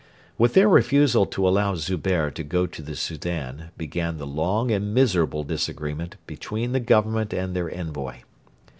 With 0.35 0.55
their 0.55 0.67
refusal 0.67 1.27
to 1.27 1.47
allow 1.47 1.75
Zubehr 1.75 2.31
to 2.33 2.43
go 2.43 2.65
to 2.65 2.81
the 2.81 2.95
Soudan 2.95 3.69
began 3.77 4.17
the 4.17 4.25
long 4.25 4.71
and 4.71 4.95
miserable 4.95 5.43
disagreement 5.43 6.15
between 6.25 6.71
the 6.71 6.79
Government 6.79 7.33
and 7.35 7.55
their 7.55 7.69
envoy. 7.71 8.21